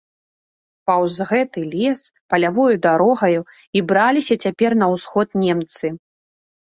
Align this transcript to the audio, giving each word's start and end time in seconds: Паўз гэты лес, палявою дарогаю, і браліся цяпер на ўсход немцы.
Паўз 0.91 1.17
гэты 1.31 1.59
лес, 1.73 2.01
палявою 2.33 2.75
дарогаю, 2.87 3.41
і 3.77 3.87
браліся 3.93 4.35
цяпер 4.45 4.71
на 4.85 4.93
ўсход 4.97 5.27
немцы. 5.47 5.87